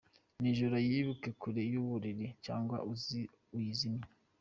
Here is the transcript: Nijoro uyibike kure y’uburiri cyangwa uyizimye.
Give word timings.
Nijoro 0.41 0.75
uyibike 0.77 1.29
kure 1.41 1.61
y’uburiri 1.71 2.27
cyangwa 2.45 2.75
uyizimye. 3.55 4.05